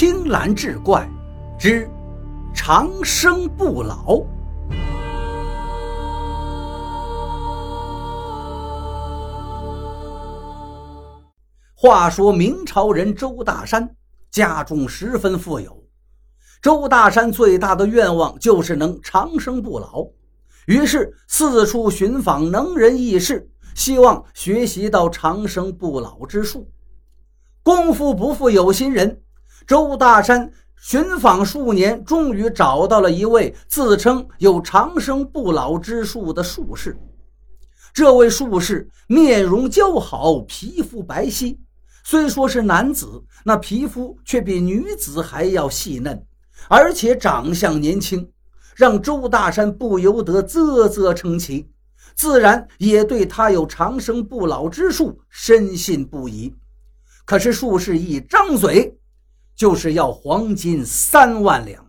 [0.00, 1.10] 青蓝志怪
[1.58, 1.90] 之
[2.54, 4.24] 长生不老。
[11.74, 13.96] 话说明朝人周大山
[14.30, 15.82] 家中十分富有，
[16.62, 20.06] 周大山最大的愿望就是能长生不老，
[20.66, 26.70] 于是四处寻访能人异士，希望学习到长生不老之术。
[27.64, 29.20] 功夫不负有心人，
[29.68, 30.50] 周大山
[30.80, 36.98] 寻访数年，终于找到了一位自称有长生不老之术的术士。
[37.92, 41.54] 这位术士面容姣好，皮肤白皙。
[42.02, 46.24] 虽说是男子，那皮肤却比女子还要细嫩，
[46.68, 48.26] 而且长相年轻，
[48.74, 51.68] 让周大山不由得啧啧称奇，
[52.14, 56.54] 自然也对他有长生不老之术深信不疑。
[57.26, 58.97] 可是术士一张嘴，
[59.58, 61.84] 就是要黄金三万两。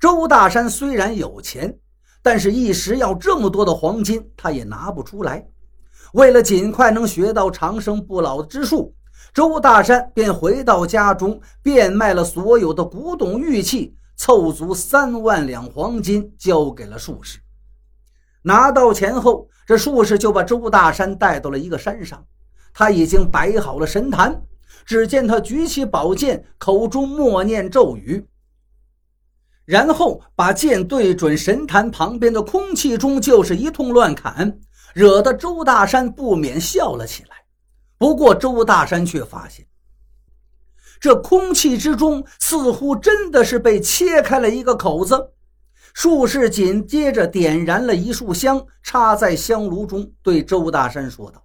[0.00, 1.78] 周大山虽然有钱，
[2.22, 5.46] 但是一时要这么多的黄金，他也拿不出来。
[6.12, 8.92] 为了尽快能学到长生不老之术，
[9.32, 17.38] 周大山便回到家中，变卖了所有的古董玉器，凑足三万两黄金，交给了术士。
[18.42, 22.26] 拿到钱后，这术士就把周大山带到了一个山上，
[22.74, 24.42] 他已经摆好了神坛。
[24.84, 28.26] 只见他举起宝剑，口中默念咒语，
[29.64, 34.58] 然后把剑对准神坛旁边的空气中，就是一通乱砍。
[34.92, 37.36] 惹得周大山不免笑了起来。
[37.96, 39.64] 不过，周大山却发现，
[40.98, 45.30] 这空气之中似乎真的是被切开了一个口子。
[45.94, 51.40] 术士紧接着点燃了一束香，插在香炉中，对周大山说道：“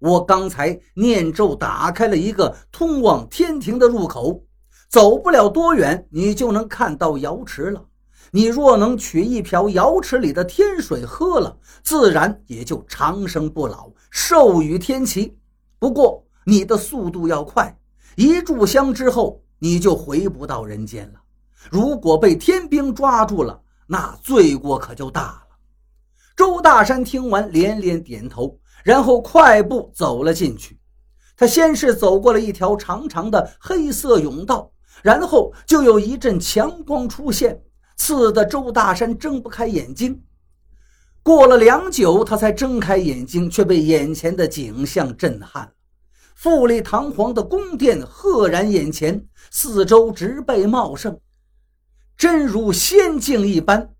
[0.00, 4.42] 我刚才念咒打开了一个通往天庭的入口，
[4.88, 7.84] 走不了多远，你就能看到瑶池了。”
[8.32, 15.36] 你若能取一瓢瑶池里的天水喝了，自然也就长生不老，寿与天齐。
[15.80, 17.76] 不过你的速度要快，
[18.14, 21.20] 一炷香之后你就回不到人间了。
[21.70, 25.56] 如果被天兵抓住了，那罪过可就大了。
[26.36, 30.78] 周大山听完连连点头，然后快步走了进去。
[31.36, 34.70] 他先是走过了一条长长的黑色甬道，
[35.02, 37.62] 然后就有一阵强光出现。
[37.96, 40.22] 刺得周大山睁不开眼睛，
[41.22, 45.72] 过了良久，他才睁开眼睛，却被眼前的景象震撼了。
[46.34, 51.20] 富丽堂皇的宫殿赫然眼前，四周植被茂盛，
[52.16, 53.90] 真如仙境一般。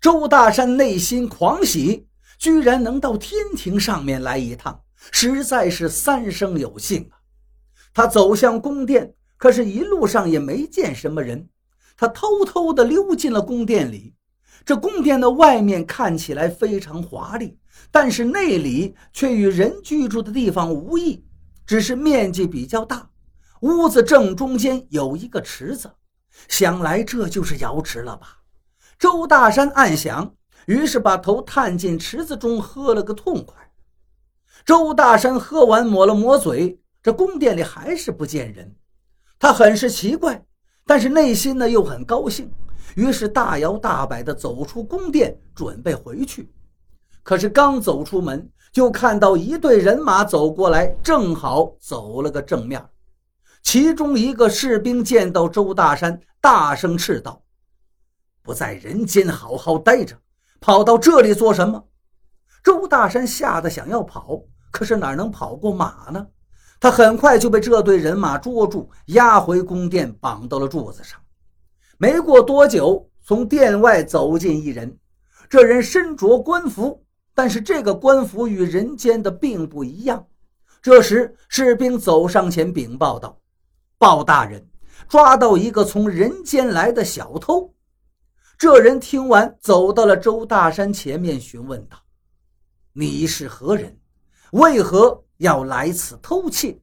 [0.00, 2.08] 周大山内心狂喜，
[2.44, 4.78] 居然能到天庭上面来一趟，
[5.10, 7.16] 实在是三生有幸啊！
[7.94, 11.48] 他走向宫殿，可是一路上也没见什么人。
[11.96, 14.12] 他偷偷地溜进了宫殿里，
[14.62, 17.56] 这宫殿的外面看起来非常华丽，
[17.90, 21.24] 但是内里却与人居住的地方无异，
[21.64, 23.08] 只是面积比较大。
[23.62, 25.90] 屋子正中间有一个池子，
[26.48, 28.40] 想来这就是瑶池了吧？
[28.98, 30.34] 周大山暗想，
[30.66, 33.70] 于是把头探进池子中喝了个痛快。
[34.64, 38.74] 周大山喝完，抹了抹嘴，这宫殿里还是不见人，
[39.38, 40.44] 他很是奇怪。
[40.86, 42.52] 但是内心呢又很高兴，
[42.94, 46.52] 于是大摇大摆地走出宫殿，准备回去。
[47.22, 52.86] 可是刚走出门，就看到一队人马走过来，正好走了个正面。
[53.62, 57.42] 其中一个士兵见到周大山，大声斥道
[58.42, 60.14] ：“不在人间好好待着，
[60.64, 61.84] 跑到这里做什么？”
[62.64, 66.26] 周大山吓得想要跑，可是哪能跑过马呢？
[66.80, 71.20] 他很快就被这队人马捉住，押回宫殿，绑到了柱子上。
[71.98, 74.96] 没过多久，从殿外走进一人，
[75.50, 77.04] 这人身着官服，
[77.34, 80.26] 但是这个官服与人间的并不一样。
[80.80, 83.38] 这时，士兵走上前禀报道
[83.98, 84.66] ：“鲍大人，
[85.10, 87.70] 抓到一个从人间来的小偷。”
[88.58, 91.98] 这人听完，走到了周大山前面，询问道
[92.94, 93.98] ：“你是何人？
[94.52, 96.80] 为何？”要来此偷窃，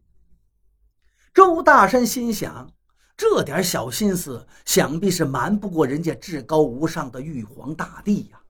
[1.34, 2.70] 周大山心想：
[3.16, 8.42] 这点小心思，想必是瞒不过人家至高无上的玉皇大帝呀。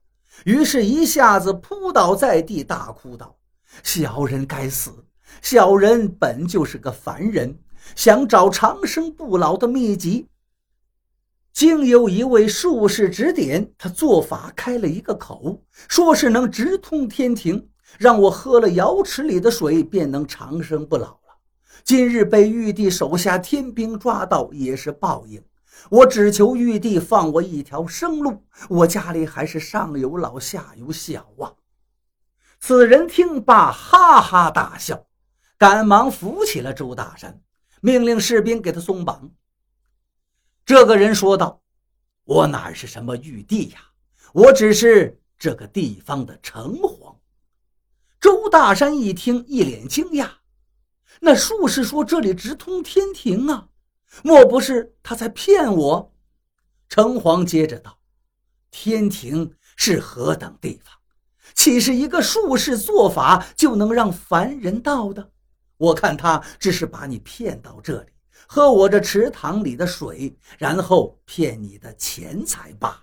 [0.44, 3.38] 于是，一下子扑倒在地，大哭道
[3.84, 4.92] ：“小人该死！
[5.40, 7.56] 小人本就是个凡人，
[7.94, 10.26] 想找长生不老的秘籍。
[11.52, 17.68] 经有一位术士指点，他做法开了一个口，说是能直通天庭。”
[17.98, 21.36] 让我喝了瑶池里的水，便能长生不老了。
[21.84, 25.44] 今日被玉帝手下天兵抓到，也是报应。
[25.90, 28.44] 我只求玉帝放我一条生路。
[28.70, 31.52] 我家里还是上有老下有小啊。
[32.60, 35.04] 此人听罢，哈哈大笑，
[35.58, 37.42] 赶忙扶起了周大山，
[37.82, 39.30] 命令士兵给他松绑。
[40.64, 41.60] 这个人说道
[42.24, 43.80] ：“我哪是什么玉帝呀？
[44.32, 47.16] 我只是这个地方的城隍。”
[48.20, 50.30] 周大山一听，一脸惊讶
[51.20, 53.68] ：“那术士说这里直通天庭啊，
[54.22, 56.14] 莫不是他在骗我？”
[56.88, 57.98] 城隍接着道
[58.70, 60.94] ：“天庭是何等地方？
[61.54, 65.32] 岂是一个术士做法就能让凡人到的？
[65.76, 68.12] 我看他只是把你骗到这里。”
[68.46, 73.02] 喝我这池塘里的水，然后骗你的钱财罢了。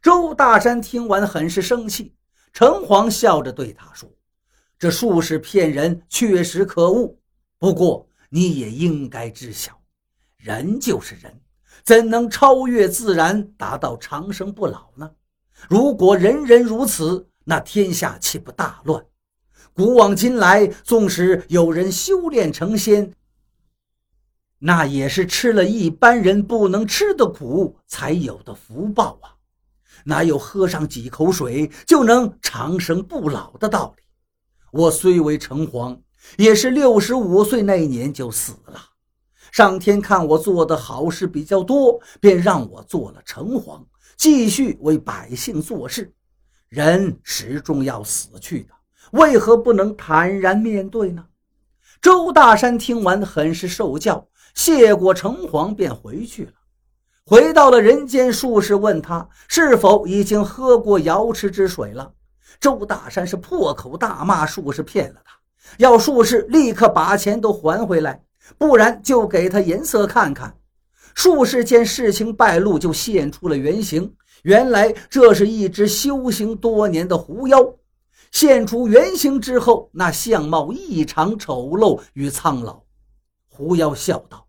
[0.00, 2.14] 周大山听完，很是生气。
[2.52, 4.10] 城隍笑着对他说
[4.78, 7.16] ：“这术士骗人，确实可恶。
[7.58, 9.80] 不过你也应该知晓，
[10.36, 11.40] 人就是人，
[11.84, 15.10] 怎能超越自然，达到长生不老呢？
[15.68, 19.04] 如果人人如此，那天下岂不大乱？
[19.72, 23.14] 古往今来，纵使有人修炼成仙，
[24.64, 29.34] 那也是吃了一般人不能吃的苦才有的福报啊，
[30.04, 34.04] 哪有喝上几口水就能长生不老的道理？
[34.70, 35.98] 我虽为城隍，
[36.36, 38.80] 也是六十五岁那年就死了。
[39.50, 43.84] 上天看我做的好事比较多，便让我做了城隍，
[44.16, 46.14] 继续为百姓做事。
[46.68, 48.68] 人始终要死去的，
[49.10, 51.26] 为何不能坦然面对呢？
[52.00, 54.28] 周大山听完，很是受教。
[54.54, 56.52] 谢过城隍，便回去了。
[57.24, 62.12] 回到了人间，术士问他是否已经喝过瑶池之水了。
[62.60, 65.32] 周大山是破口大骂术士骗了他，
[65.78, 68.22] 要术士立刻把钱都还回来，
[68.58, 70.56] 不然就给他颜色看看。
[71.14, 74.14] 术士见事情败露，就现出了原形。
[74.42, 77.74] 原来这是一只修行多年的狐妖。
[78.30, 82.82] 现出原形之后，那相貌异常丑陋与苍老。
[83.48, 84.41] 狐妖笑道：“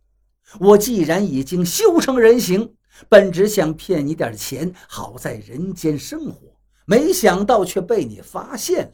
[0.59, 2.73] 我既然已经修成人形，
[3.09, 6.39] 本只想骗你点钱，好在人间生活。
[6.85, 8.91] 没想到却被你发现了。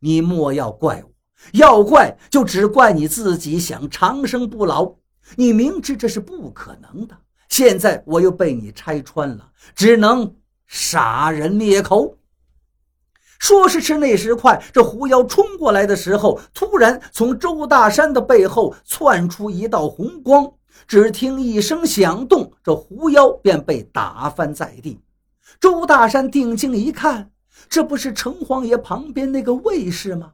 [0.00, 1.10] 你莫要怪我，
[1.52, 4.94] 要怪就只怪你自己想长生不老。
[5.36, 7.16] 你明知这是不可能的，
[7.48, 10.36] 现在我又被你拆穿了，只能
[10.66, 12.16] 杀人灭口。”
[13.40, 20.52] 说时迟，那时快，这狐妖冲过来的时候，突然从周大山的背后窜出一道红光。
[20.86, 25.00] 只听一声响动，这狐妖便被打翻在地。
[25.60, 27.30] 周大山定睛一看，
[27.68, 30.32] 这不是城隍爷旁边那个卫士吗？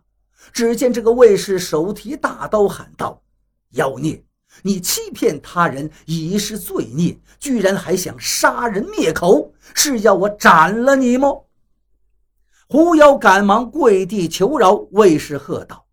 [0.52, 3.20] 只见这个卫士手提大刀，喊道
[3.74, 4.24] ：“妖孽，
[4.62, 11.28] 你欺骗他人已是罪孽，居然还想杀人灭口，是要我斩了你吗？”
[12.68, 15.86] 狐妖赶忙跪地求饶，卫士喝道：“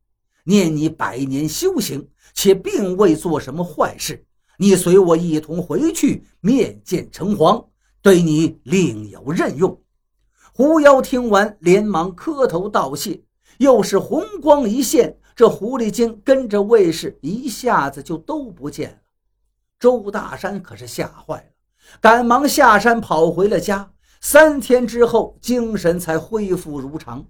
[0.46, 4.26] 念你百年修行，且并未做什么坏事，
[4.58, 7.66] 你随我一同回去面见城隍，
[8.02, 9.82] 对你另有任用。”
[10.54, 13.22] 狐妖听完，连忙磕头道谢。
[13.58, 18.98] 又是红光一现，这狐狸精跟着卫士一下子就都不见了。
[19.80, 21.46] 周大山可是吓坏了，
[22.02, 23.92] 赶忙下山跑回了家。
[24.22, 27.26] 三天之后，精神才恢复如常。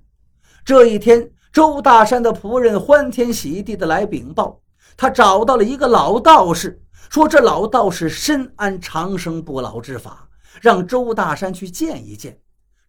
[0.64, 4.62] 这一天，周大山的仆人欢天喜地的来禀报，
[4.96, 10.28] 他找到了一个老道士，说这老道士深谙长生不老之法，
[10.62, 12.40] 让周大山去见一见。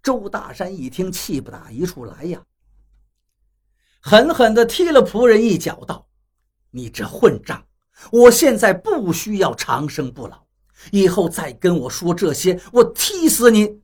[0.02, 2.40] 周大山一听，气不打一处来呀，
[4.00, 6.06] 狠狠地踢了仆人一脚，道
[6.70, 7.64] ：“你这混账！
[8.12, 10.44] 我现在不需要长生不老，
[10.92, 13.80] 以后再跟我说这些，我踢死你！”